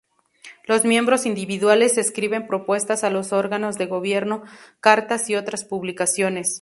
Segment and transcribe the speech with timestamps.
[0.65, 4.41] Los miembros individuales escriben propuestas a los órganos de gobierno,
[4.79, 6.59] cartas y otras publicaciones.